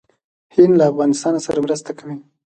هند 0.55 0.73
له 0.79 0.83
افغانستان 0.91 1.35
سره 1.45 1.59
مرسته 1.65 1.91
کوي. 1.99 2.17